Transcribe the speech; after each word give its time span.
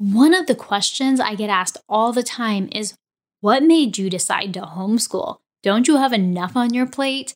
One 0.00 0.32
of 0.32 0.46
the 0.46 0.54
questions 0.54 1.20
I 1.20 1.34
get 1.34 1.50
asked 1.50 1.76
all 1.86 2.14
the 2.14 2.22
time 2.22 2.70
is 2.72 2.94
What 3.42 3.62
made 3.62 3.98
you 3.98 4.08
decide 4.08 4.54
to 4.54 4.62
homeschool? 4.62 5.40
Don't 5.62 5.86
you 5.86 5.98
have 5.98 6.14
enough 6.14 6.56
on 6.56 6.72
your 6.72 6.86
plate? 6.86 7.34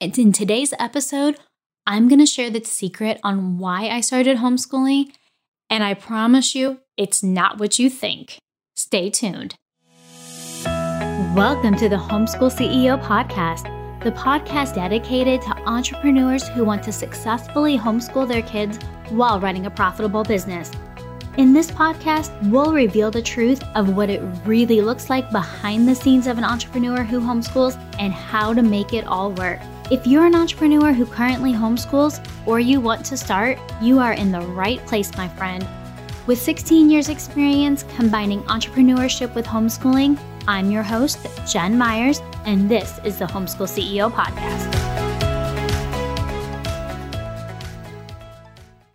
And 0.00 0.18
in 0.18 0.32
today's 0.32 0.74
episode, 0.80 1.36
I'm 1.86 2.08
going 2.08 2.18
to 2.18 2.26
share 2.26 2.50
the 2.50 2.64
secret 2.64 3.20
on 3.22 3.58
why 3.58 3.86
I 3.86 4.00
started 4.00 4.38
homeschooling. 4.38 5.12
And 5.70 5.84
I 5.84 5.94
promise 5.94 6.52
you, 6.56 6.80
it's 6.96 7.22
not 7.22 7.60
what 7.60 7.78
you 7.78 7.88
think. 7.88 8.38
Stay 8.74 9.08
tuned. 9.08 9.54
Welcome 10.64 11.76
to 11.76 11.88
the 11.88 11.94
Homeschool 11.94 12.50
CEO 12.50 13.00
Podcast, 13.04 13.70
the 14.02 14.10
podcast 14.10 14.74
dedicated 14.74 15.42
to 15.42 15.56
entrepreneurs 15.68 16.48
who 16.48 16.64
want 16.64 16.82
to 16.82 16.92
successfully 16.92 17.78
homeschool 17.78 18.26
their 18.26 18.42
kids 18.42 18.80
while 19.10 19.38
running 19.38 19.66
a 19.66 19.70
profitable 19.70 20.24
business. 20.24 20.72
In 21.36 21.52
this 21.52 21.68
podcast, 21.68 22.30
we'll 22.48 22.72
reveal 22.72 23.10
the 23.10 23.20
truth 23.20 23.60
of 23.74 23.96
what 23.96 24.08
it 24.08 24.22
really 24.44 24.80
looks 24.80 25.10
like 25.10 25.32
behind 25.32 25.88
the 25.88 25.94
scenes 25.94 26.28
of 26.28 26.38
an 26.38 26.44
entrepreneur 26.44 27.02
who 27.02 27.18
homeschools 27.18 27.76
and 27.98 28.12
how 28.12 28.54
to 28.54 28.62
make 28.62 28.92
it 28.92 29.04
all 29.04 29.32
work. 29.32 29.58
If 29.90 30.06
you're 30.06 30.26
an 30.26 30.36
entrepreneur 30.36 30.92
who 30.92 31.04
currently 31.04 31.52
homeschools 31.52 32.24
or 32.46 32.60
you 32.60 32.80
want 32.80 33.04
to 33.06 33.16
start, 33.16 33.58
you 33.82 33.98
are 33.98 34.12
in 34.12 34.30
the 34.30 34.42
right 34.42 34.78
place, 34.86 35.12
my 35.16 35.26
friend. 35.26 35.66
With 36.28 36.40
16 36.40 36.88
years' 36.88 37.08
experience 37.08 37.82
combining 37.96 38.44
entrepreneurship 38.44 39.34
with 39.34 39.44
homeschooling, 39.44 40.16
I'm 40.46 40.70
your 40.70 40.84
host, 40.84 41.26
Jen 41.50 41.76
Myers, 41.76 42.22
and 42.44 42.70
this 42.70 43.00
is 43.02 43.18
the 43.18 43.24
Homeschool 43.24 43.66
CEO 43.66 44.08
Podcast. 44.08 44.72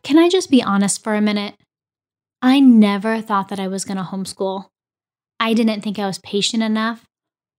Can 0.04 0.18
I 0.18 0.30
just 0.30 0.50
be 0.50 0.64
honest 0.64 1.04
for 1.04 1.16
a 1.16 1.22
minute? 1.22 1.56
I 2.42 2.60
never 2.60 3.22
thought 3.22 3.50
that 3.50 3.60
I 3.60 3.68
was 3.68 3.86
going 3.86 3.98
to 3.98 4.04
homeschool. 4.04 4.70
I 5.40 5.54
didn't 5.54 5.82
think 5.82 6.00
I 6.00 6.08
was 6.08 6.20
patient 6.20 6.64
enough 6.64 7.06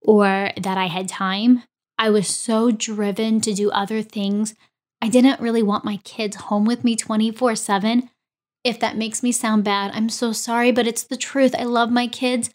or 0.01 0.51
that 0.61 0.79
I 0.79 0.87
had 0.87 1.09
time. 1.09 1.63
I 1.99 2.11
was 2.11 2.29
so 2.29 2.71
driven 2.71 3.41
to 3.43 3.53
do 3.53 3.71
other 3.71 4.03
things. 4.03 4.55
I 5.03 5.09
didn't 5.09 5.41
really 5.41 5.63
want 5.63 5.85
my 5.85 5.99
kids 5.99 6.37
home 6.37 6.65
with 6.65 6.85
me 6.85 6.97
24 6.97 7.57
7. 7.57 8.09
If 8.65 8.81
that 8.81 8.97
makes 8.97 9.23
me 9.23 9.33
sound 9.33 9.65
bad, 9.65 9.93
I'm 9.95 10.09
so 10.09 10.33
sorry, 10.33 10.73
but 10.73 10.87
it's 10.87 11.03
the 11.03 11.17
truth. 11.17 11.55
I 11.59 11.65
love 11.65 11.91
my 11.91 12.07
kids, 12.07 12.51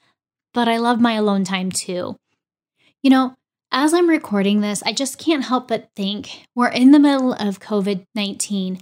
but 0.53 0.67
I 0.67 0.77
love 0.77 0.99
my 0.99 1.13
alone 1.13 1.43
time 1.43 1.71
too. 1.71 2.15
You 3.01 3.09
know, 3.09 3.35
as 3.71 3.93
I'm 3.93 4.09
recording 4.09 4.61
this, 4.61 4.81
I 4.83 4.93
just 4.93 5.17
can't 5.17 5.43
help 5.43 5.67
but 5.67 5.89
think 5.95 6.45
we're 6.55 6.69
in 6.69 6.91
the 6.91 6.99
middle 6.99 7.33
of 7.33 7.59
COVID 7.59 8.05
19 8.15 8.79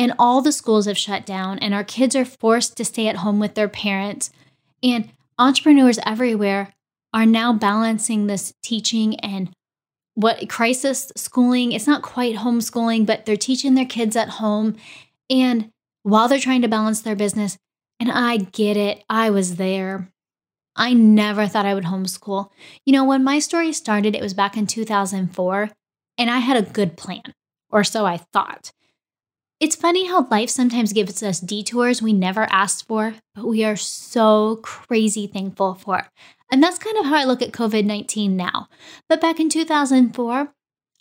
and 0.00 0.14
all 0.18 0.40
the 0.40 0.50
schools 0.50 0.86
have 0.86 0.96
shut 0.96 1.26
down, 1.26 1.58
and 1.58 1.74
our 1.74 1.84
kids 1.84 2.16
are 2.16 2.24
forced 2.24 2.74
to 2.78 2.86
stay 2.86 3.06
at 3.06 3.16
home 3.16 3.38
with 3.38 3.54
their 3.54 3.68
parents. 3.68 4.30
And 4.82 5.10
entrepreneurs 5.38 5.98
everywhere 6.06 6.72
are 7.12 7.26
now 7.26 7.52
balancing 7.52 8.26
this 8.26 8.54
teaching 8.62 9.20
and 9.20 9.50
what 10.14 10.48
crisis 10.48 11.12
schooling. 11.18 11.72
It's 11.72 11.86
not 11.86 12.00
quite 12.00 12.36
homeschooling, 12.36 13.04
but 13.04 13.26
they're 13.26 13.36
teaching 13.36 13.74
their 13.74 13.84
kids 13.84 14.16
at 14.16 14.30
home. 14.30 14.76
And 15.28 15.68
while 16.02 16.28
they're 16.28 16.38
trying 16.38 16.62
to 16.62 16.68
balance 16.68 17.02
their 17.02 17.14
business, 17.14 17.58
and 18.00 18.10
I 18.10 18.38
get 18.38 18.78
it, 18.78 19.04
I 19.10 19.28
was 19.28 19.56
there. 19.56 20.10
I 20.76 20.94
never 20.94 21.46
thought 21.46 21.66
I 21.66 21.74
would 21.74 21.84
homeschool. 21.84 22.48
You 22.86 22.94
know, 22.94 23.04
when 23.04 23.22
my 23.22 23.38
story 23.38 23.70
started, 23.74 24.16
it 24.16 24.22
was 24.22 24.32
back 24.32 24.56
in 24.56 24.66
2004, 24.66 25.68
and 26.16 26.30
I 26.30 26.38
had 26.38 26.56
a 26.56 26.70
good 26.70 26.96
plan, 26.96 27.34
or 27.68 27.84
so 27.84 28.06
I 28.06 28.16
thought. 28.16 28.72
It's 29.60 29.76
funny 29.76 30.06
how 30.06 30.26
life 30.30 30.48
sometimes 30.48 30.94
gives 30.94 31.22
us 31.22 31.38
detours 31.38 32.00
we 32.00 32.14
never 32.14 32.44
asked 32.50 32.88
for, 32.88 33.16
but 33.34 33.46
we 33.46 33.62
are 33.62 33.76
so 33.76 34.56
crazy 34.62 35.26
thankful 35.26 35.74
for. 35.74 36.06
And 36.50 36.62
that's 36.62 36.78
kind 36.78 36.96
of 36.96 37.04
how 37.04 37.16
I 37.16 37.24
look 37.24 37.42
at 37.42 37.52
COVID 37.52 37.84
19 37.84 38.38
now. 38.38 38.68
But 39.06 39.20
back 39.20 39.38
in 39.38 39.50
2004, 39.50 40.50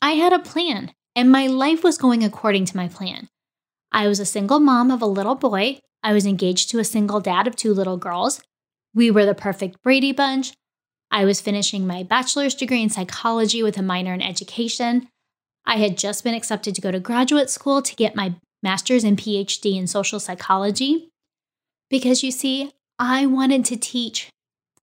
I 0.01 0.11
had 0.11 0.33
a 0.33 0.39
plan, 0.39 0.91
and 1.15 1.31
my 1.31 1.47
life 1.47 1.85
was 1.85 1.97
going 1.97 2.21
according 2.21 2.65
to 2.65 2.75
my 2.75 2.89
plan. 2.89 3.29
I 3.93 4.09
was 4.09 4.19
a 4.19 4.25
single 4.25 4.59
mom 4.59 4.91
of 4.91 5.01
a 5.01 5.05
little 5.05 5.35
boy. 5.35 5.79
I 6.03 6.11
was 6.11 6.25
engaged 6.25 6.69
to 6.71 6.79
a 6.79 6.83
single 6.83 7.21
dad 7.21 7.47
of 7.47 7.55
two 7.55 7.73
little 7.73 7.97
girls. 7.97 8.41
We 8.93 9.09
were 9.09 9.25
the 9.25 9.33
perfect 9.33 9.81
Brady 9.83 10.11
Bunch. 10.11 10.51
I 11.09 11.23
was 11.23 11.39
finishing 11.39 11.87
my 11.87 12.03
bachelor's 12.03 12.55
degree 12.55 12.83
in 12.83 12.89
psychology 12.89 13.63
with 13.63 13.77
a 13.77 13.81
minor 13.81 14.13
in 14.13 14.21
education. 14.21 15.07
I 15.65 15.77
had 15.77 15.97
just 15.97 16.25
been 16.25 16.35
accepted 16.35 16.75
to 16.75 16.81
go 16.81 16.91
to 16.91 16.99
graduate 16.99 17.49
school 17.49 17.81
to 17.81 17.95
get 17.95 18.17
my 18.17 18.35
master's 18.63 19.03
and 19.03 19.17
PhD 19.17 19.77
in 19.77 19.87
social 19.87 20.19
psychology. 20.19 21.09
Because 21.89 22.23
you 22.23 22.31
see, 22.31 22.71
I 22.97 23.25
wanted 23.25 23.65
to 23.65 23.77
teach 23.77 24.29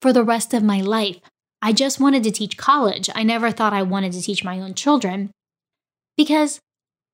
for 0.00 0.12
the 0.12 0.24
rest 0.24 0.54
of 0.54 0.62
my 0.62 0.80
life. 0.80 1.20
I 1.60 1.72
just 1.72 2.00
wanted 2.00 2.22
to 2.24 2.30
teach 2.30 2.56
college. 2.56 3.08
I 3.14 3.22
never 3.22 3.50
thought 3.50 3.72
I 3.72 3.82
wanted 3.82 4.12
to 4.12 4.22
teach 4.22 4.44
my 4.44 4.60
own 4.60 4.74
children 4.74 5.30
because 6.16 6.60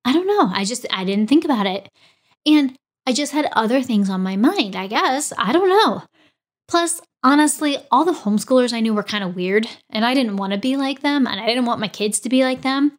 I 0.03 0.13
don't 0.13 0.27
know. 0.27 0.51
I 0.53 0.65
just, 0.65 0.85
I 0.91 1.03
didn't 1.03 1.27
think 1.27 1.45
about 1.45 1.65
it. 1.65 1.89
And 2.45 2.75
I 3.05 3.13
just 3.13 3.31
had 3.31 3.49
other 3.53 3.81
things 3.81 4.09
on 4.09 4.21
my 4.21 4.35
mind, 4.35 4.75
I 4.75 4.87
guess. 4.87 5.33
I 5.37 5.53
don't 5.53 5.69
know. 5.69 6.03
Plus, 6.67 7.01
honestly, 7.23 7.77
all 7.91 8.05
the 8.05 8.11
homeschoolers 8.11 8.73
I 8.73 8.79
knew 8.79 8.93
were 8.93 9.03
kind 9.03 9.23
of 9.23 9.35
weird, 9.35 9.67
and 9.89 10.05
I 10.05 10.13
didn't 10.13 10.37
want 10.37 10.53
to 10.53 10.59
be 10.59 10.77
like 10.77 11.01
them, 11.01 11.27
and 11.27 11.39
I 11.39 11.45
didn't 11.45 11.65
want 11.65 11.81
my 11.81 11.87
kids 11.87 12.19
to 12.21 12.29
be 12.29 12.43
like 12.43 12.61
them. 12.61 12.97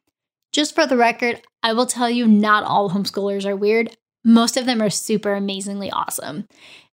Just 0.52 0.74
for 0.74 0.86
the 0.86 0.98
record, 0.98 1.40
I 1.62 1.72
will 1.72 1.86
tell 1.86 2.10
you 2.10 2.26
not 2.26 2.64
all 2.64 2.90
homeschoolers 2.90 3.46
are 3.46 3.56
weird. 3.56 3.96
Most 4.24 4.56
of 4.56 4.66
them 4.66 4.82
are 4.82 4.90
super 4.90 5.32
amazingly 5.32 5.90
awesome. 5.90 6.46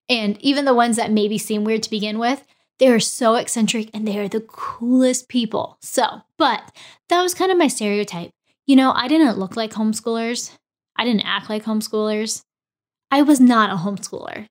And 0.08 0.42
even 0.42 0.66
the 0.66 0.74
ones 0.74 0.96
that 0.96 1.12
maybe 1.12 1.38
seem 1.38 1.64
weird 1.64 1.84
to 1.84 1.90
begin 1.90 2.20
with, 2.20 2.44
they 2.80 2.88
are 2.88 3.00
so 3.00 3.36
eccentric 3.36 3.90
and 3.94 4.08
they 4.08 4.18
are 4.18 4.30
the 4.30 4.40
coolest 4.40 5.28
people. 5.28 5.78
So, 5.82 6.22
but 6.38 6.76
that 7.10 7.22
was 7.22 7.34
kind 7.34 7.52
of 7.52 7.58
my 7.58 7.68
stereotype. 7.68 8.32
You 8.66 8.78
know, 8.78 8.94
I 8.94 9.08
didn't 9.08 9.38
look 9.38 9.58
like 9.58 9.72
homeschoolers, 9.72 10.56
I 10.96 11.04
didn't 11.04 11.26
act 11.26 11.50
like 11.50 11.66
homeschoolers. 11.66 12.44
I 13.12 13.22
was 13.24 13.40
not 13.40 13.72
a 13.72 13.82
homeschooler. 13.84 14.48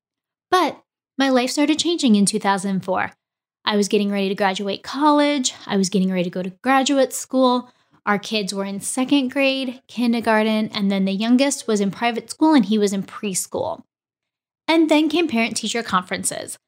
But 0.51 0.83
my 1.17 1.31
life 1.31 1.51
started 1.51 1.79
changing 1.79 2.17
in 2.17 2.27
2004. 2.27 3.13
I 3.65 3.77
was 3.77 3.89
getting 3.89 4.11
ready 4.11 4.29
to 4.29 4.35
graduate 4.35 4.83
college, 4.83 5.55
I 5.67 5.77
was 5.77 5.89
getting 5.89 6.11
ready 6.11 6.25
to 6.25 6.31
go 6.31 6.43
to 6.43 6.53
graduate 6.63 7.13
school. 7.13 7.71
Our 8.07 8.19
kids 8.19 8.55
were 8.55 8.65
in 8.65 8.81
second 8.81 9.31
grade, 9.31 9.83
kindergarten, 9.89 10.69
and 10.73 10.91
then 10.91 11.05
the 11.05 11.13
youngest 11.13 11.67
was 11.67 11.81
in 11.81 11.91
private 11.91 12.31
school 12.31 12.55
and 12.55 12.65
he 12.65 12.79
was 12.79 12.93
in 12.93 13.03
preschool. 13.03 13.83
And 14.67 14.91
then 14.91 15.09
came 15.09 15.29
parent 15.29 15.57
teacher 15.57 15.83
conferences. 15.83 16.59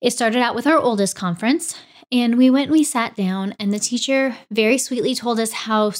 It 0.00 0.12
started 0.12 0.40
out 0.40 0.54
with 0.54 0.66
our 0.66 0.78
oldest 0.78 1.16
conference, 1.16 1.78
and 2.12 2.36
we 2.36 2.50
went, 2.50 2.70
we 2.70 2.84
sat 2.84 3.16
down, 3.16 3.54
and 3.58 3.72
the 3.72 3.78
teacher 3.78 4.36
very 4.50 4.76
sweetly 4.76 5.14
told 5.14 5.40
us 5.40 5.52
how 5.52 5.92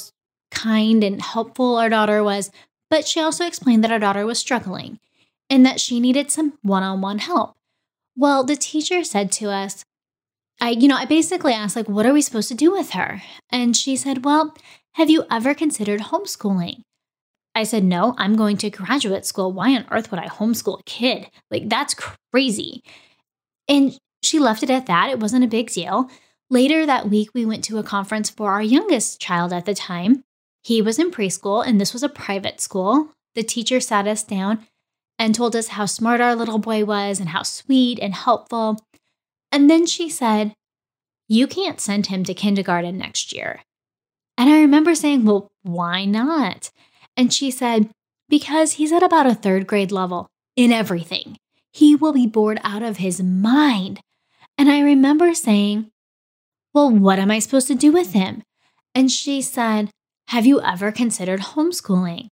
kind 0.51 1.03
and 1.03 1.21
helpful 1.21 1.77
our 1.77 1.89
daughter 1.89 2.23
was, 2.23 2.51
but 2.89 3.07
she 3.07 3.19
also 3.19 3.45
explained 3.45 3.83
that 3.83 3.91
our 3.91 3.99
daughter 3.99 4.25
was 4.25 4.39
struggling 4.39 4.99
and 5.49 5.65
that 5.65 5.79
she 5.79 5.99
needed 5.99 6.31
some 6.31 6.57
one 6.61 6.83
on 6.83 7.01
one 7.01 7.19
help. 7.19 7.55
Well, 8.15 8.43
the 8.43 8.55
teacher 8.55 9.03
said 9.03 9.31
to 9.33 9.49
us, 9.49 9.83
I, 10.61 10.71
you 10.71 10.87
know, 10.87 10.95
I 10.95 11.05
basically 11.05 11.53
asked, 11.53 11.75
like, 11.75 11.89
what 11.89 12.05
are 12.05 12.13
we 12.13 12.21
supposed 12.21 12.47
to 12.49 12.55
do 12.55 12.71
with 12.71 12.91
her? 12.91 13.21
And 13.51 13.75
she 13.75 13.95
said, 13.95 14.25
well, 14.25 14.55
have 14.93 15.09
you 15.09 15.25
ever 15.29 15.53
considered 15.53 15.99
homeschooling? 16.01 16.81
I 17.53 17.63
said, 17.63 17.83
no, 17.83 18.15
I'm 18.17 18.35
going 18.35 18.57
to 18.57 18.69
graduate 18.69 19.25
school. 19.25 19.51
Why 19.51 19.75
on 19.75 19.85
earth 19.91 20.11
would 20.11 20.19
I 20.19 20.27
homeschool 20.27 20.79
a 20.79 20.83
kid? 20.83 21.29
Like, 21.51 21.69
that's 21.69 21.93
crazy. 21.93 22.83
And 23.67 23.97
she 24.23 24.39
left 24.39 24.63
it 24.63 24.69
at 24.69 24.85
that. 24.87 25.09
It 25.09 25.19
wasn't 25.19 25.45
a 25.45 25.47
big 25.49 25.71
deal. 25.71 26.09
Later 26.49 26.85
that 26.85 27.09
week, 27.09 27.29
we 27.33 27.45
went 27.45 27.63
to 27.65 27.77
a 27.77 27.83
conference 27.83 28.29
for 28.29 28.51
our 28.51 28.61
youngest 28.61 29.19
child 29.19 29.51
at 29.51 29.65
the 29.65 29.73
time. 29.73 30.23
He 30.63 30.81
was 30.81 30.99
in 30.99 31.11
preschool, 31.11 31.65
and 31.65 31.79
this 31.79 31.93
was 31.93 32.03
a 32.03 32.09
private 32.09 32.59
school. 32.59 33.09
The 33.35 33.43
teacher 33.43 33.79
sat 33.79 34.07
us 34.07 34.23
down 34.23 34.65
and 35.17 35.33
told 35.33 35.55
us 35.55 35.69
how 35.69 35.85
smart 35.85 36.21
our 36.21 36.35
little 36.35 36.59
boy 36.59 36.85
was 36.85 37.19
and 37.19 37.29
how 37.29 37.43
sweet 37.43 37.99
and 37.99 38.13
helpful. 38.13 38.79
And 39.55 39.69
then 39.69 39.85
she 39.85 40.09
said, 40.09 40.53
You 41.29 41.47
can't 41.47 41.79
send 41.79 42.07
him 42.07 42.25
to 42.25 42.33
kindergarten 42.33 42.97
next 42.97 43.31
year. 43.31 43.61
And 44.37 44.49
I 44.49 44.59
remember 44.59 44.93
saying, 44.95 45.23
Well, 45.23 45.47
why 45.63 46.03
not? 46.03 46.71
And 47.15 47.33
she 47.33 47.51
said, 47.51 47.89
Because 48.27 48.73
he's 48.73 48.91
at 48.91 49.01
about 49.01 49.25
a 49.25 49.33
third 49.33 49.65
grade 49.65 49.93
level 49.93 50.27
in 50.57 50.73
everything. 50.73 51.37
He 51.71 51.95
will 51.95 52.11
be 52.11 52.27
bored 52.27 52.59
out 52.65 52.83
of 52.83 52.97
his 52.97 53.23
mind. 53.23 54.01
And 54.57 54.69
I 54.69 54.81
remember 54.81 55.33
saying, 55.33 55.89
Well, 56.73 56.91
what 56.91 57.17
am 57.17 57.31
I 57.31 57.39
supposed 57.39 57.67
to 57.67 57.75
do 57.75 57.93
with 57.93 58.11
him? 58.11 58.43
And 58.93 59.09
she 59.09 59.41
said, 59.41 59.89
Have 60.27 60.45
you 60.45 60.59
ever 60.59 60.91
considered 60.91 61.39
homeschooling? 61.39 62.27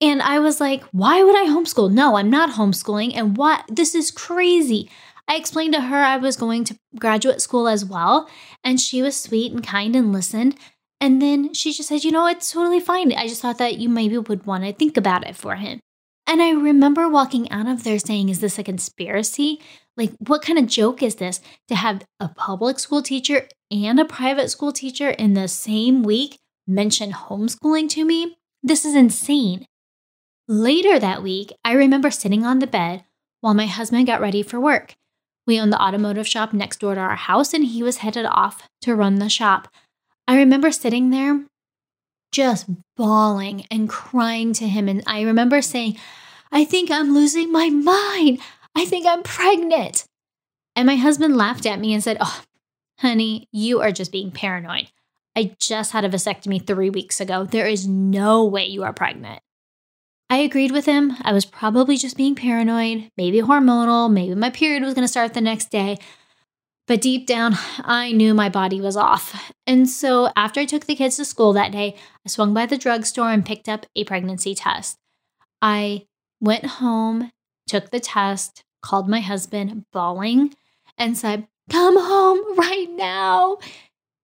And 0.00 0.22
I 0.22 0.38
was 0.38 0.60
like, 0.60 0.84
Why 0.92 1.24
would 1.24 1.34
I 1.34 1.46
homeschool? 1.46 1.90
No, 1.90 2.14
I'm 2.14 2.30
not 2.30 2.50
homeschooling. 2.50 3.16
And 3.16 3.36
what? 3.36 3.64
This 3.68 3.96
is 3.96 4.12
crazy. 4.12 4.88
I 5.28 5.36
explained 5.36 5.74
to 5.74 5.80
her 5.82 6.02
I 6.02 6.16
was 6.16 6.36
going 6.36 6.64
to 6.64 6.78
graduate 6.98 7.40
school 7.40 7.68
as 7.68 7.84
well, 7.84 8.28
and 8.62 8.80
she 8.80 9.02
was 9.02 9.16
sweet 9.20 9.52
and 9.52 9.66
kind 9.66 9.96
and 9.96 10.12
listened. 10.12 10.56
And 11.00 11.20
then 11.20 11.52
she 11.54 11.72
just 11.72 11.88
said, 11.88 12.04
You 12.04 12.12
know, 12.12 12.26
it's 12.26 12.50
totally 12.50 12.80
fine. 12.80 13.12
I 13.12 13.26
just 13.26 13.42
thought 13.42 13.58
that 13.58 13.78
you 13.78 13.88
maybe 13.88 14.18
would 14.18 14.46
want 14.46 14.64
to 14.64 14.72
think 14.72 14.96
about 14.96 15.26
it 15.26 15.36
for 15.36 15.56
him. 15.56 15.80
And 16.26 16.40
I 16.40 16.50
remember 16.50 17.08
walking 17.08 17.50
out 17.50 17.66
of 17.66 17.82
there 17.82 17.98
saying, 17.98 18.28
Is 18.28 18.40
this 18.40 18.58
a 18.58 18.62
conspiracy? 18.62 19.60
Like, 19.96 20.12
what 20.18 20.42
kind 20.42 20.58
of 20.58 20.66
joke 20.66 21.02
is 21.02 21.16
this 21.16 21.40
to 21.68 21.74
have 21.74 22.04
a 22.20 22.28
public 22.28 22.78
school 22.78 23.02
teacher 23.02 23.48
and 23.70 23.98
a 23.98 24.04
private 24.04 24.48
school 24.48 24.72
teacher 24.72 25.10
in 25.10 25.34
the 25.34 25.48
same 25.48 26.02
week 26.02 26.38
mention 26.66 27.12
homeschooling 27.12 27.88
to 27.90 28.04
me? 28.04 28.36
This 28.62 28.84
is 28.84 28.94
insane. 28.94 29.66
Later 30.46 30.98
that 30.98 31.22
week, 31.22 31.52
I 31.64 31.72
remember 31.72 32.10
sitting 32.10 32.44
on 32.44 32.60
the 32.60 32.66
bed 32.66 33.04
while 33.40 33.54
my 33.54 33.66
husband 33.66 34.06
got 34.06 34.20
ready 34.20 34.42
for 34.42 34.60
work. 34.60 34.94
We 35.46 35.60
owned 35.60 35.72
the 35.72 35.82
automotive 35.82 36.28
shop 36.28 36.52
next 36.52 36.80
door 36.80 36.94
to 36.94 37.00
our 37.00 37.16
house, 37.16 37.52
and 37.52 37.64
he 37.64 37.82
was 37.82 37.98
headed 37.98 38.26
off 38.26 38.68
to 38.82 38.94
run 38.94 39.16
the 39.16 39.28
shop. 39.28 39.68
I 40.28 40.36
remember 40.36 40.70
sitting 40.70 41.10
there 41.10 41.44
just 42.32 42.66
bawling 42.96 43.66
and 43.70 43.88
crying 43.88 44.52
to 44.54 44.66
him. 44.66 44.88
And 44.88 45.02
I 45.06 45.22
remember 45.22 45.62
saying, 45.62 45.98
I 46.50 46.64
think 46.64 46.90
I'm 46.90 47.14
losing 47.14 47.52
my 47.52 47.68
mind. 47.70 48.40
I 48.74 48.86
think 48.86 49.06
I'm 49.06 49.22
pregnant. 49.22 50.06
And 50.74 50.86
my 50.86 50.96
husband 50.96 51.36
laughed 51.36 51.66
at 51.66 51.78
me 51.78 51.92
and 51.92 52.02
said, 52.02 52.16
Oh, 52.20 52.42
honey, 52.98 53.48
you 53.52 53.80
are 53.80 53.92
just 53.92 54.10
being 54.10 54.30
paranoid. 54.30 54.88
I 55.36 55.54
just 55.60 55.92
had 55.92 56.04
a 56.04 56.08
vasectomy 56.08 56.66
three 56.66 56.90
weeks 56.90 57.20
ago. 57.20 57.44
There 57.44 57.66
is 57.66 57.86
no 57.86 58.44
way 58.44 58.66
you 58.66 58.82
are 58.82 58.92
pregnant. 58.92 59.40
I 60.32 60.36
agreed 60.36 60.70
with 60.70 60.86
him. 60.86 61.12
I 61.20 61.34
was 61.34 61.44
probably 61.44 61.98
just 61.98 62.16
being 62.16 62.34
paranoid, 62.34 63.10
maybe 63.18 63.42
hormonal, 63.42 64.10
maybe 64.10 64.34
my 64.34 64.48
period 64.48 64.82
was 64.82 64.94
going 64.94 65.04
to 65.04 65.08
start 65.08 65.34
the 65.34 65.42
next 65.42 65.70
day. 65.70 65.98
But 66.88 67.02
deep 67.02 67.26
down, 67.26 67.52
I 67.80 68.12
knew 68.12 68.32
my 68.32 68.48
body 68.48 68.80
was 68.80 68.96
off. 68.96 69.52
And 69.66 69.86
so 69.86 70.30
after 70.34 70.58
I 70.58 70.64
took 70.64 70.86
the 70.86 70.94
kids 70.94 71.16
to 71.16 71.26
school 71.26 71.52
that 71.52 71.72
day, 71.72 71.96
I 72.24 72.30
swung 72.30 72.54
by 72.54 72.64
the 72.64 72.78
drugstore 72.78 73.30
and 73.30 73.44
picked 73.44 73.68
up 73.68 73.84
a 73.94 74.04
pregnancy 74.04 74.54
test. 74.54 74.96
I 75.60 76.06
went 76.40 76.64
home, 76.64 77.30
took 77.66 77.90
the 77.90 78.00
test, 78.00 78.64
called 78.80 79.10
my 79.10 79.20
husband, 79.20 79.84
bawling, 79.92 80.54
and 80.96 81.18
said, 81.18 81.46
Come 81.68 82.00
home 82.00 82.56
right 82.56 82.88
now. 82.90 83.58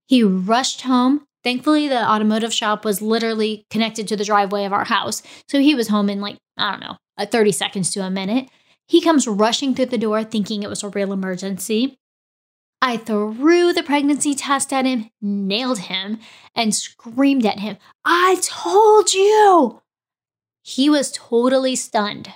He 0.06 0.22
rushed 0.22 0.80
home. 0.80 1.27
Thankfully, 1.44 1.88
the 1.88 2.08
automotive 2.08 2.52
shop 2.52 2.84
was 2.84 3.00
literally 3.00 3.64
connected 3.70 4.08
to 4.08 4.16
the 4.16 4.24
driveway 4.24 4.64
of 4.64 4.72
our 4.72 4.84
house. 4.84 5.22
So 5.48 5.60
he 5.60 5.74
was 5.74 5.88
home 5.88 6.10
in 6.10 6.20
like, 6.20 6.36
I 6.56 6.72
don't 6.72 6.80
know, 6.80 6.96
uh, 7.16 7.26
30 7.26 7.52
seconds 7.52 7.90
to 7.92 8.00
a 8.00 8.10
minute. 8.10 8.48
He 8.86 9.00
comes 9.00 9.28
rushing 9.28 9.74
through 9.74 9.86
the 9.86 9.98
door 9.98 10.24
thinking 10.24 10.62
it 10.62 10.70
was 10.70 10.82
a 10.82 10.88
real 10.88 11.12
emergency. 11.12 11.98
I 12.80 12.96
threw 12.96 13.72
the 13.72 13.82
pregnancy 13.82 14.34
test 14.34 14.72
at 14.72 14.84
him, 14.84 15.10
nailed 15.20 15.80
him, 15.80 16.20
and 16.54 16.74
screamed 16.74 17.44
at 17.44 17.58
him, 17.58 17.76
I 18.04 18.40
told 18.42 19.12
you! 19.12 19.82
He 20.62 20.88
was 20.88 21.10
totally 21.10 21.74
stunned 21.74 22.34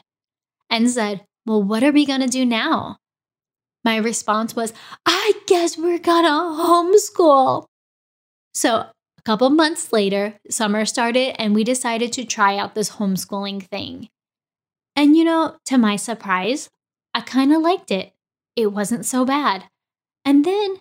and 0.68 0.90
said, 0.90 1.24
Well, 1.46 1.62
what 1.62 1.84
are 1.84 1.92
we 1.92 2.06
to 2.22 2.26
do 2.26 2.44
now? 2.44 2.98
My 3.84 3.96
response 3.96 4.56
was, 4.56 4.72
I 5.06 5.32
guess 5.46 5.76
we're 5.76 5.98
to 6.24 6.30
homeschool. 6.30 7.66
So, 8.54 8.76
a 8.76 9.22
couple 9.24 9.48
months 9.50 9.92
later, 9.92 10.34
summer 10.50 10.84
started 10.84 11.40
and 11.40 11.54
we 11.54 11.64
decided 11.64 12.12
to 12.14 12.24
try 12.24 12.56
out 12.56 12.74
this 12.74 12.90
homeschooling 12.90 13.62
thing. 13.62 14.08
And 14.96 15.16
you 15.16 15.24
know, 15.24 15.56
to 15.66 15.78
my 15.78 15.96
surprise, 15.96 16.68
I 17.14 17.20
kind 17.20 17.52
of 17.52 17.62
liked 17.62 17.90
it. 17.90 18.12
It 18.56 18.72
wasn't 18.72 19.06
so 19.06 19.24
bad. 19.24 19.64
And 20.24 20.44
then 20.44 20.76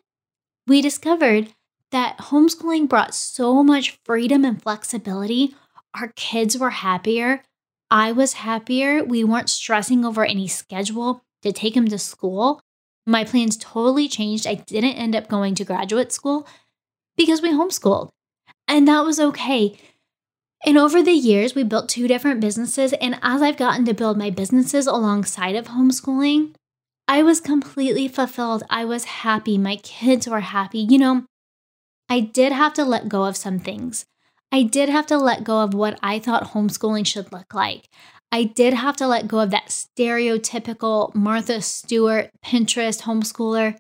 we 0.68 0.82
discovered 0.82 1.54
that 1.92 2.18
homeschooling 2.18 2.90
brought 2.90 3.14
so 3.14 3.64
much 3.64 3.98
freedom 4.04 4.44
and 4.44 4.62
flexibility. 4.62 5.56
Our 5.94 6.10
kids 6.16 6.58
were 6.58 6.70
happier. 6.70 7.44
I 7.90 8.12
was 8.12 8.34
happier. 8.34 9.04
We 9.04 9.24
weren't 9.24 9.50
stressing 9.50 10.06
over 10.06 10.26
any 10.26 10.48
schedule 10.48 11.24
to 11.42 11.52
take 11.52 11.74
them 11.74 11.88
to 11.88 11.98
school. 11.98 12.62
My 13.06 13.24
plans 13.24 13.58
totally 13.58 14.08
changed. 14.08 14.48
I 14.48 14.56
didn't 14.56 14.94
end 14.94 15.16
up 15.16 15.28
going 15.28 15.56
to 15.56 15.66
graduate 15.66 16.12
school 16.12 16.48
because 17.22 17.42
we 17.42 17.52
homeschooled. 17.52 18.10
And 18.68 18.88
that 18.88 19.06
was 19.06 19.20
okay. 19.20 19.78
And 20.66 20.78
over 20.78 21.04
the 21.04 21.12
years, 21.12 21.54
we 21.54 21.64
built 21.64 21.90
two 21.90 22.08
different 22.08 22.40
businesses. 22.40 22.94
And 22.94 23.20
as 23.22 23.42
I've 23.42 23.58
gotten 23.58 23.86
to 23.86 23.94
build 23.94 24.18
my 24.18 24.30
businesses 24.30 24.88
alongside 24.88 25.56
of 25.56 25.68
homeschooling, 25.68 26.54
I 27.08 27.24
was 27.24 27.40
completely 27.40 28.08
fulfilled. 28.08 28.64
I 28.70 28.86
was 28.86 29.04
happy. 29.06 29.58
My 29.58 29.76
kids 29.78 30.28
were 30.28 30.40
happy. 30.40 30.80
You 30.80 30.98
know, 30.98 31.26
I 32.10 32.22
did 32.22 32.52
have 32.52 32.74
to 32.76 32.86
let 32.86 33.10
go 33.10 33.26
of 33.26 33.38
some 33.38 33.60
things. 33.60 34.06
I 34.52 34.64
did 34.64 34.90
have 34.90 35.06
to 35.08 35.18
let 35.18 35.44
go 35.44 35.60
of 35.60 35.74
what 35.74 36.00
I 36.02 36.20
thought 36.20 36.52
homeschooling 36.52 37.06
should 37.06 37.32
look 37.32 37.54
like. 37.54 37.88
I 38.32 38.46
did 38.46 38.74
have 38.74 38.96
to 38.98 39.08
let 39.08 39.28
go 39.28 39.40
of 39.40 39.52
that 39.52 39.68
stereotypical 39.68 41.14
Martha 41.14 41.62
Stewart 41.62 42.30
Pinterest 42.44 43.02
homeschooler. 43.02 43.78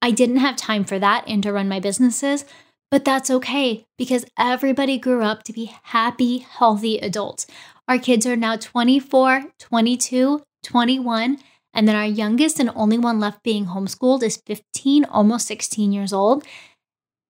I 0.00 0.10
didn't 0.10 0.38
have 0.38 0.56
time 0.56 0.84
for 0.84 0.98
that 0.98 1.24
and 1.26 1.42
to 1.42 1.52
run 1.52 1.68
my 1.68 1.78
businesses, 1.78 2.44
but 2.92 3.06
that's 3.06 3.30
okay 3.30 3.86
because 3.96 4.26
everybody 4.38 4.98
grew 4.98 5.22
up 5.22 5.44
to 5.44 5.52
be 5.52 5.72
happy, 5.82 6.38
healthy 6.38 6.98
adults. 6.98 7.46
Our 7.88 7.98
kids 7.98 8.26
are 8.26 8.36
now 8.36 8.56
24, 8.56 9.44
22, 9.58 10.42
21, 10.62 11.38
and 11.72 11.88
then 11.88 11.96
our 11.96 12.04
youngest 12.04 12.60
and 12.60 12.70
only 12.74 12.98
one 12.98 13.18
left 13.18 13.42
being 13.42 13.64
homeschooled 13.64 14.22
is 14.22 14.42
15, 14.46 15.06
almost 15.06 15.46
16 15.46 15.90
years 15.90 16.12
old. 16.12 16.44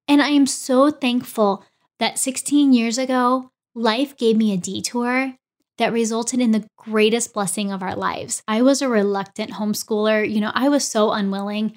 And 0.08 0.20
I 0.20 0.30
am 0.30 0.48
so 0.48 0.90
thankful 0.90 1.64
that 2.00 2.18
16 2.18 2.72
years 2.72 2.98
ago, 2.98 3.52
life 3.72 4.16
gave 4.16 4.36
me 4.36 4.52
a 4.52 4.56
detour 4.56 5.36
that 5.78 5.92
resulted 5.92 6.40
in 6.40 6.50
the 6.50 6.66
greatest 6.76 7.32
blessing 7.32 7.70
of 7.70 7.84
our 7.84 7.94
lives. 7.94 8.42
I 8.48 8.62
was 8.62 8.82
a 8.82 8.88
reluctant 8.88 9.52
homeschooler. 9.52 10.28
You 10.28 10.40
know, 10.40 10.50
I 10.54 10.68
was 10.68 10.84
so 10.84 11.12
unwilling, 11.12 11.76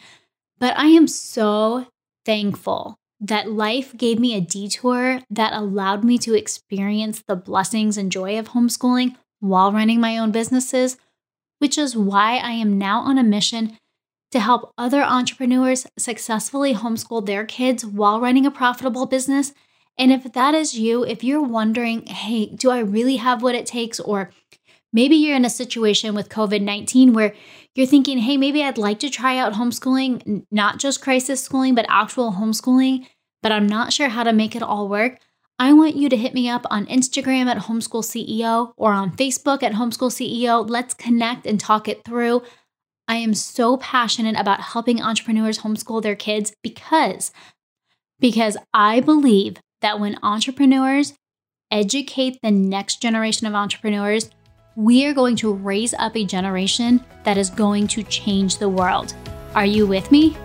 but 0.58 0.76
I 0.76 0.88
am 0.88 1.08
so 1.08 1.86
thankful 2.26 2.98
that 3.20 3.52
life 3.52 3.96
gave 3.96 4.20
me 4.20 4.36
a 4.36 4.42
detour 4.42 5.22
that 5.30 5.54
allowed 5.54 6.04
me 6.04 6.18
to 6.18 6.34
experience 6.34 7.24
the 7.28 7.36
blessings 7.36 7.98
and 7.98 8.12
joy 8.12 8.38
of 8.38 8.50
homeschooling 8.50 9.16
while 9.40 9.72
running 9.72 10.00
my 10.00 10.18
own 10.18 10.32
businesses 10.32 10.98
which 11.60 11.78
is 11.78 11.96
why 11.96 12.38
I 12.38 12.52
am 12.52 12.78
now 12.78 13.00
on 13.00 13.18
a 13.18 13.24
mission 13.24 13.78
to 14.32 14.40
help 14.40 14.74
other 14.78 15.02
entrepreneurs 15.02 15.88
successfully 15.98 16.74
homeschool 16.74 17.26
their 17.26 17.46
kids 17.46 17.86
while 17.86 18.20
running 18.20 18.46
a 18.46 18.52
profitable 18.52 19.06
business. 19.06 19.54
And 19.98 20.12
if 20.12 20.34
that 20.34 20.54
is 20.54 20.78
you, 20.78 21.06
if 21.06 21.24
you're 21.24 21.42
wondering, 21.42 22.06
hey, 22.06 22.48
do 22.48 22.70
I 22.70 22.80
really 22.80 23.16
have 23.16 23.42
what 23.42 23.56
it 23.56 23.66
takes? 23.66 24.00
Or 24.00 24.32
maybe 24.96 25.16
you're 25.18 25.36
in 25.36 25.46
a 25.46 25.50
situation 25.50 26.16
with 26.16 26.30
COVID 26.30 26.62
19 26.62 27.14
where 27.14 27.36
you're 27.76 27.86
thinking, 27.86 28.20
hey, 28.20 28.38
maybe 28.38 28.64
I'd 28.64 28.78
like 28.78 29.00
to 29.00 29.10
try 29.10 29.38
out 29.38 29.54
homeschooling, 29.54 30.46
not 30.50 30.80
just 30.80 31.02
crisis 31.02 31.44
schooling, 31.44 31.76
but 31.76 31.86
actual 31.90 32.32
homeschooling, 32.32 33.06
but 33.44 33.52
I'm 33.52 33.68
not 33.68 33.92
sure 33.92 34.08
how 34.08 34.24
to 34.24 34.34
make 34.34 34.56
it 34.56 34.64
all 34.64 34.88
work. 34.88 35.20
I 35.60 35.74
want 35.74 35.96
you 35.96 36.10
to 36.10 36.18
hit 36.18 36.34
me 36.34 36.50
up 36.50 36.66
on 36.72 36.86
Instagram 36.88 37.48
at 37.48 37.64
Homeschool 37.64 38.04
CEO 38.04 38.74
or 38.78 38.94
on 38.94 39.16
Facebook 39.16 39.64
at 39.64 39.74
Homeschool 39.74 40.12
CEO. 40.12 40.68
Let's 40.68 40.94
connect 40.94 41.46
and 41.46 41.60
talk 41.60 41.88
it 41.88 42.04
through. 42.04 42.44
I 43.08 43.18
am 43.18 43.34
so 43.34 43.78
passionate 43.78 44.38
about 44.38 44.62
helping 44.62 45.02
entrepreneurs 45.02 45.60
homeschool 45.60 46.02
their 46.02 46.16
kids 46.16 46.54
because 46.64 47.32
because 48.20 48.58
I 48.74 49.02
believe 49.02 49.58
that 49.82 50.00
when 50.00 50.18
entrepreneurs 50.24 51.14
educate 51.70 52.40
the 52.42 52.52
next 52.52 53.02
generation 53.02 53.46
of 53.46 53.54
entrepreneurs, 53.54 54.30
we 54.76 55.06
are 55.06 55.14
going 55.14 55.36
to 55.38 55.54
raise 55.54 55.94
up 55.94 56.18
a 56.18 56.26
generation 56.26 57.00
that 57.24 57.38
is 57.38 57.50
going 57.50 57.88
to 57.88 58.04
change 58.04 58.58
the 58.58 58.68
world. 58.68 59.16
Are 59.54 59.66
you 59.66 59.88
with 59.88 60.12
me? 60.12 60.36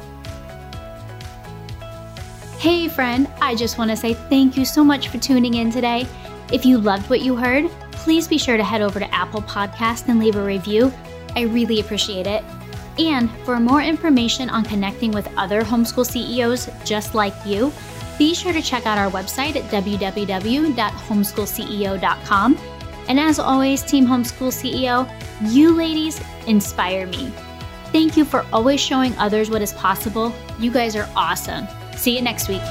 Hey, 2.58 2.86
friend, 2.88 3.26
I 3.40 3.56
just 3.56 3.78
want 3.78 3.90
to 3.90 3.96
say 3.96 4.14
thank 4.14 4.56
you 4.56 4.64
so 4.64 4.84
much 4.84 5.08
for 5.08 5.18
tuning 5.18 5.54
in 5.54 5.72
today. 5.72 6.06
If 6.52 6.64
you 6.64 6.78
loved 6.78 7.10
what 7.10 7.22
you 7.22 7.34
heard, 7.34 7.68
please 7.90 8.28
be 8.28 8.38
sure 8.38 8.56
to 8.56 8.62
head 8.62 8.82
over 8.82 9.00
to 9.00 9.14
Apple 9.14 9.42
Podcast 9.42 10.06
and 10.08 10.20
leave 10.20 10.36
a 10.36 10.44
review. 10.44 10.92
I 11.34 11.40
really 11.42 11.80
appreciate 11.80 12.28
it. 12.28 12.44
And 12.98 13.30
for 13.44 13.58
more 13.58 13.82
information 13.82 14.48
on 14.50 14.64
connecting 14.64 15.10
with 15.10 15.26
other 15.36 15.62
homeschool 15.62 16.06
CEOs 16.06 16.70
just 16.84 17.14
like 17.14 17.34
you, 17.44 17.72
be 18.18 18.34
sure 18.34 18.52
to 18.52 18.62
check 18.62 18.86
out 18.86 18.98
our 18.98 19.10
website 19.10 19.56
at 19.56 19.64
www.homeschoolceo.com. 19.72 22.58
And 23.10 23.18
as 23.18 23.40
always, 23.40 23.82
Team 23.82 24.06
Homeschool 24.06 24.52
CEO, 24.52 25.10
you 25.52 25.74
ladies 25.74 26.20
inspire 26.46 27.08
me. 27.08 27.32
Thank 27.90 28.16
you 28.16 28.24
for 28.24 28.46
always 28.52 28.80
showing 28.80 29.18
others 29.18 29.50
what 29.50 29.62
is 29.62 29.72
possible. 29.72 30.32
You 30.60 30.70
guys 30.70 30.94
are 30.94 31.10
awesome. 31.16 31.66
See 31.96 32.14
you 32.14 32.22
next 32.22 32.48
week. 32.48 32.62